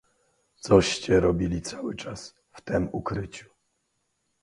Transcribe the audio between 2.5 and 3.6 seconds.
w tem ukryciu?"